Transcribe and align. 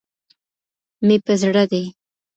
مي 1.05 1.15
په 1.25 1.33
زړه 1.41 1.63
دي 1.71 1.83